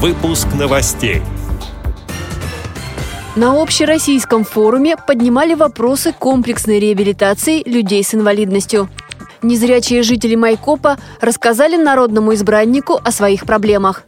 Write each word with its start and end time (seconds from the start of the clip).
Выпуск 0.00 0.46
новостей. 0.56 1.22
На 3.34 3.60
общероссийском 3.60 4.44
форуме 4.44 4.96
поднимали 4.96 5.54
вопросы 5.54 6.12
комплексной 6.12 6.78
реабилитации 6.78 7.68
людей 7.68 8.04
с 8.04 8.14
инвалидностью. 8.14 8.88
Незрячие 9.42 10.04
жители 10.04 10.36
Майкопа 10.36 10.98
рассказали 11.20 11.76
народному 11.76 12.32
избраннику 12.34 13.00
о 13.02 13.10
своих 13.10 13.44
проблемах. 13.44 14.04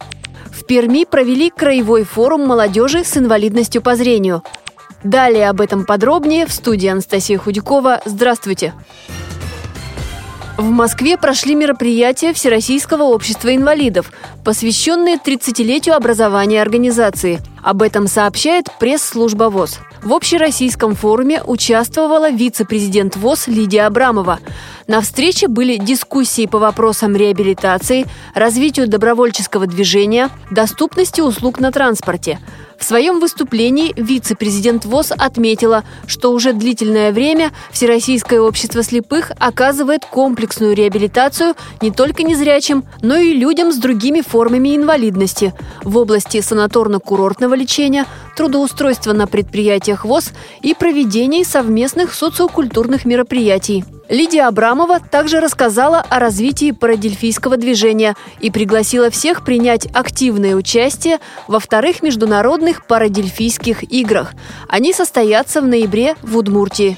В 0.52 0.64
Перми 0.64 1.04
провели 1.04 1.50
краевой 1.50 2.04
форум 2.04 2.46
молодежи 2.46 3.02
с 3.02 3.16
инвалидностью 3.16 3.82
по 3.82 3.96
зрению. 3.96 4.44
Далее 5.02 5.48
об 5.48 5.60
этом 5.60 5.84
подробнее 5.84 6.46
в 6.46 6.52
студии 6.52 6.86
Анастасия 6.86 7.36
Худякова. 7.36 8.00
Здравствуйте! 8.04 8.74
В 10.60 10.68
Москве 10.68 11.16
прошли 11.16 11.54
мероприятия 11.54 12.34
Всероссийского 12.34 13.04
общества 13.04 13.56
инвалидов, 13.56 14.12
посвященные 14.44 15.16
30-летию 15.16 15.96
образования 15.96 16.60
организации. 16.60 17.40
Об 17.62 17.80
этом 17.80 18.06
сообщает 18.06 18.66
пресс-служба 18.78 19.44
ВОЗ. 19.44 19.78
В 20.02 20.12
общероссийском 20.12 20.96
форуме 20.96 21.42
участвовала 21.42 22.30
вице-президент 22.30 23.16
ВОЗ 23.16 23.46
Лидия 23.46 23.86
Абрамова. 23.86 24.38
На 24.90 25.02
встрече 25.02 25.46
были 25.46 25.76
дискуссии 25.76 26.46
по 26.46 26.58
вопросам 26.58 27.14
реабилитации, 27.14 28.06
развитию 28.34 28.88
добровольческого 28.88 29.68
движения, 29.68 30.30
доступности 30.50 31.20
услуг 31.20 31.60
на 31.60 31.70
транспорте. 31.70 32.40
В 32.76 32.82
своем 32.82 33.20
выступлении 33.20 33.92
вице-президент 33.94 34.86
ВОЗ 34.86 35.12
отметила, 35.12 35.84
что 36.08 36.32
уже 36.32 36.54
длительное 36.54 37.12
время 37.12 37.52
Всероссийское 37.70 38.40
общество 38.40 38.82
слепых 38.82 39.30
оказывает 39.38 40.04
комплексную 40.04 40.74
реабилитацию 40.74 41.54
не 41.82 41.92
только 41.92 42.24
незрячим, 42.24 42.82
но 43.00 43.14
и 43.16 43.34
людям 43.34 43.70
с 43.70 43.76
другими 43.76 44.22
формами 44.22 44.74
инвалидности 44.74 45.54
в 45.84 45.98
области 45.98 46.38
санаторно-курортного 46.38 47.54
лечения, 47.54 48.06
трудоустройства 48.40 49.12
на 49.12 49.26
предприятиях 49.26 50.06
ВОЗ 50.06 50.32
и 50.62 50.72
проведении 50.72 51.42
совместных 51.42 52.14
социокультурных 52.14 53.04
мероприятий. 53.04 53.84
Лидия 54.08 54.48
Абрамова 54.48 54.98
также 54.98 55.40
рассказала 55.40 56.00
о 56.08 56.18
развитии 56.18 56.70
парадельфийского 56.70 57.58
движения 57.58 58.16
и 58.40 58.50
пригласила 58.50 59.10
всех 59.10 59.44
принять 59.44 59.88
активное 59.92 60.56
участие 60.56 61.18
во 61.48 61.60
вторых 61.60 62.02
международных 62.02 62.86
парадельфийских 62.86 63.82
играх. 63.92 64.32
Они 64.68 64.94
состоятся 64.94 65.60
в 65.60 65.66
ноябре 65.66 66.16
в 66.22 66.38
Удмуртии. 66.38 66.96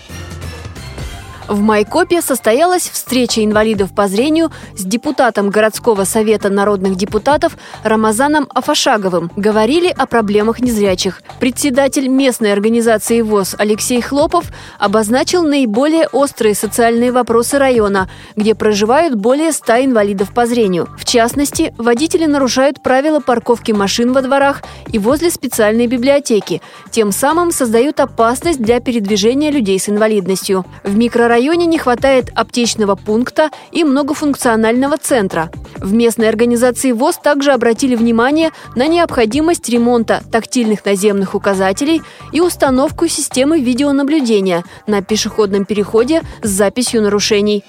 В 1.48 1.60
Майкопе 1.60 2.22
состоялась 2.22 2.88
встреча 2.88 3.44
инвалидов 3.44 3.92
по 3.94 4.06
зрению 4.06 4.52
с 4.76 4.84
депутатом 4.84 5.50
городского 5.50 6.04
совета 6.04 6.48
народных 6.48 6.96
депутатов 6.96 7.56
Рамазаном 7.82 8.48
Афашаговым. 8.54 9.30
Говорили 9.36 9.88
о 9.88 10.06
проблемах 10.06 10.60
незрячих. 10.60 11.20
Председатель 11.40 12.06
местной 12.08 12.52
организации 12.52 13.20
ВОЗ 13.22 13.56
Алексей 13.58 14.00
Хлопов 14.00 14.46
обозначил 14.78 15.42
наиболее 15.42 16.06
острые 16.12 16.54
социальные 16.54 17.10
вопросы 17.10 17.58
района, 17.58 18.08
где 18.36 18.54
проживают 18.54 19.16
более 19.16 19.52
100 19.52 19.84
инвалидов 19.84 20.32
по 20.32 20.46
зрению. 20.46 20.88
В 20.96 21.04
частности, 21.04 21.74
водители 21.76 22.26
нарушают 22.26 22.82
правила 22.82 23.18
парковки 23.20 23.72
машин 23.72 24.12
во 24.12 24.22
дворах 24.22 24.62
и 24.92 24.98
возле 24.98 25.30
специальной 25.30 25.88
библиотеки, 25.88 26.62
тем 26.90 27.10
самым 27.10 27.50
создают 27.50 27.98
опасность 28.00 28.62
для 28.62 28.80
передвижения 28.80 29.50
людей 29.50 29.78
с 29.78 29.88
инвалидностью. 29.88 30.64
В 30.84 30.96
микрорайоне 30.96 31.31
районе 31.32 31.64
не 31.64 31.78
хватает 31.78 32.30
аптечного 32.34 32.94
пункта 32.94 33.48
и 33.70 33.84
многофункционального 33.84 34.98
центра. 34.98 35.50
В 35.78 35.94
местной 35.94 36.28
организации 36.28 36.92
ВОЗ 36.92 37.16
также 37.22 37.52
обратили 37.52 37.96
внимание 37.96 38.50
на 38.76 38.86
необходимость 38.86 39.66
ремонта 39.70 40.22
тактильных 40.30 40.84
наземных 40.84 41.34
указателей 41.34 42.02
и 42.32 42.42
установку 42.42 43.08
системы 43.08 43.60
видеонаблюдения 43.60 44.62
на 44.86 45.02
пешеходном 45.02 45.64
переходе 45.64 46.20
с 46.42 46.50
записью 46.50 47.00
нарушений. 47.00 47.64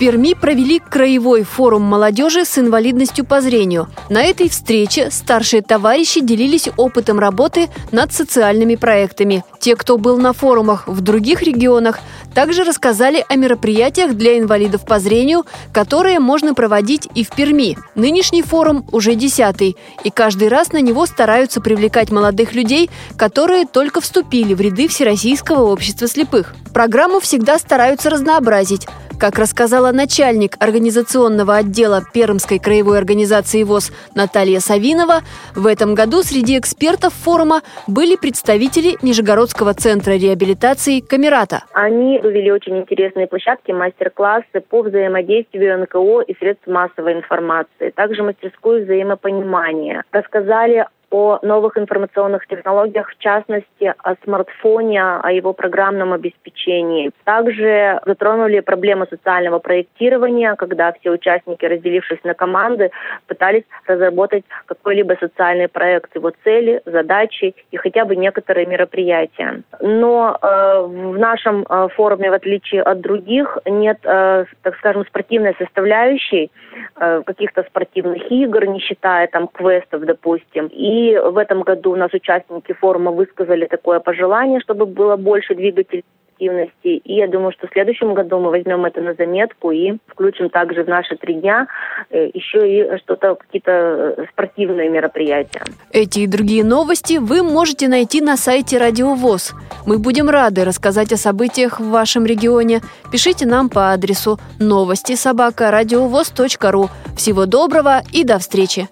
Перми 0.00 0.32
провели 0.32 0.78
краевой 0.78 1.42
форум 1.42 1.82
молодежи 1.82 2.46
с 2.46 2.56
инвалидностью 2.56 3.26
по 3.26 3.42
зрению. 3.42 3.88
На 4.08 4.22
этой 4.22 4.48
встрече 4.48 5.10
старшие 5.10 5.60
товарищи 5.60 6.22
делились 6.22 6.70
опытом 6.78 7.18
работы 7.18 7.68
над 7.92 8.10
социальными 8.10 8.76
проектами. 8.76 9.44
Те, 9.60 9.76
кто 9.76 9.98
был 9.98 10.16
на 10.16 10.32
форумах 10.32 10.88
в 10.88 11.02
других 11.02 11.42
регионах, 11.42 11.98
также 12.32 12.64
рассказали 12.64 13.26
о 13.28 13.36
мероприятиях 13.36 14.14
для 14.14 14.38
инвалидов 14.38 14.86
по 14.86 14.98
зрению, 15.00 15.44
которые 15.70 16.18
можно 16.18 16.54
проводить 16.54 17.06
и 17.14 17.22
в 17.22 17.28
Перми. 17.32 17.76
Нынешний 17.94 18.40
форум 18.40 18.86
уже 18.92 19.14
десятый, 19.14 19.76
и 20.02 20.08
каждый 20.08 20.48
раз 20.48 20.72
на 20.72 20.80
него 20.80 21.04
стараются 21.04 21.60
привлекать 21.60 22.10
молодых 22.10 22.54
людей, 22.54 22.88
которые 23.18 23.66
только 23.66 24.00
вступили 24.00 24.54
в 24.54 24.62
ряды 24.62 24.88
Всероссийского 24.88 25.70
общества 25.70 26.08
слепых. 26.08 26.54
Программу 26.72 27.20
всегда 27.20 27.58
стараются 27.58 28.08
разнообразить. 28.08 28.86
Как 29.20 29.38
рассказала 29.38 29.92
начальник 29.92 30.52
организационного 30.60 31.56
отдела 31.56 32.00
Пермской 32.14 32.58
краевой 32.58 32.96
организации 32.96 33.64
ВОЗ 33.64 33.92
Наталья 34.14 34.60
Савинова, 34.60 35.20
в 35.54 35.66
этом 35.66 35.94
году 35.94 36.22
среди 36.22 36.58
экспертов 36.58 37.12
форума 37.12 37.60
были 37.86 38.16
представители 38.16 38.96
Нижегородского 39.02 39.74
центра 39.74 40.12
реабилитации 40.12 41.00
«Камерата». 41.00 41.64
Они 41.74 42.18
провели 42.18 42.50
очень 42.50 42.78
интересные 42.78 43.26
площадки, 43.26 43.72
мастер-классы 43.72 44.62
по 44.66 44.80
взаимодействию 44.80 45.82
НКО 45.82 46.22
и 46.22 46.34
средств 46.38 46.66
массовой 46.66 47.12
информации, 47.12 47.90
также 47.94 48.22
мастерскую 48.22 48.84
взаимопонимания. 48.84 50.02
Рассказали 50.12 50.86
о 51.10 51.38
новых 51.42 51.76
информационных 51.76 52.46
технологиях, 52.46 53.10
в 53.10 53.18
частности, 53.18 53.92
о 53.98 54.14
смартфоне, 54.24 55.02
о 55.02 55.30
его 55.32 55.52
программном 55.52 56.12
обеспечении. 56.12 57.10
Также 57.24 58.00
затронули 58.06 58.60
проблему 58.60 59.06
социального 59.10 59.58
проектирования, 59.58 60.54
когда 60.54 60.92
все 60.92 61.10
участники, 61.10 61.64
разделившись 61.64 62.22
на 62.24 62.34
команды, 62.34 62.90
пытались 63.26 63.64
разработать 63.86 64.44
какой-либо 64.66 65.16
социальный 65.18 65.68
проект, 65.68 66.14
его 66.14 66.32
цели, 66.44 66.80
задачи 66.84 67.54
и 67.70 67.76
хотя 67.76 68.04
бы 68.04 68.14
некоторые 68.14 68.66
мероприятия. 68.66 69.62
Но 69.80 70.38
э, 70.40 70.80
в 70.86 71.18
нашем 71.18 71.66
э, 71.68 71.88
форуме, 71.94 72.30
в 72.30 72.34
отличие 72.34 72.82
от 72.82 73.00
других, 73.00 73.58
нет, 73.66 73.98
э, 74.04 74.44
так 74.62 74.76
скажем, 74.76 75.04
спортивной 75.06 75.56
составляющей, 75.58 76.50
э, 76.96 77.22
каких-то 77.26 77.64
спортивных 77.64 78.30
игр, 78.30 78.66
не 78.66 78.78
считая 78.78 79.26
там 79.26 79.48
квестов, 79.48 80.02
допустим. 80.02 80.66
И 80.66 80.99
и 81.00 81.18
в 81.18 81.38
этом 81.38 81.62
году 81.62 81.92
у 81.92 81.96
нас 81.96 82.12
участники 82.12 82.72
форума 82.72 83.10
высказали 83.10 83.66
такое 83.66 84.00
пожелание, 84.00 84.60
чтобы 84.60 84.86
было 84.86 85.16
больше 85.16 85.54
двигателей 85.54 86.04
активности. 86.40 87.02
И 87.04 87.14
я 87.14 87.28
думаю, 87.28 87.52
что 87.52 87.66
в 87.66 87.72
следующем 87.72 88.14
году 88.14 88.38
мы 88.38 88.50
возьмем 88.50 88.84
это 88.84 89.00
на 89.00 89.14
заметку 89.14 89.70
и 89.70 89.98
включим 90.06 90.48
также 90.50 90.84
в 90.84 90.88
наши 90.88 91.16
три 91.16 91.34
дня 91.34 91.66
э, 92.10 92.30
еще 92.32 92.68
и 92.68 92.98
что-то, 92.98 93.34
какие-то 93.34 94.14
э, 94.16 94.24
спортивные 94.32 94.88
мероприятия. 94.88 95.62
Эти 95.92 96.20
и 96.20 96.26
другие 96.26 96.64
новости 96.64 97.18
вы 97.18 97.42
можете 97.42 97.88
найти 97.88 98.20
на 98.20 98.36
сайте 98.36 98.78
Радио 98.78 99.14
ВОЗ. 99.14 99.54
Мы 99.86 99.98
будем 99.98 100.28
рады 100.28 100.64
рассказать 100.64 101.12
о 101.12 101.16
событиях 101.16 101.80
в 101.80 101.90
вашем 101.90 102.26
регионе. 102.26 102.80
Пишите 103.12 103.46
нам 103.46 103.68
по 103.68 103.92
адресу 103.92 104.38
новости 104.58 105.14
собака 105.14 105.70
ру. 105.70 106.88
Всего 107.16 107.46
доброго 107.46 108.00
и 108.12 108.24
до 108.24 108.38
встречи! 108.38 108.88